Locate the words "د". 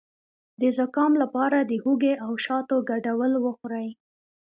0.61-0.63, 1.61-1.71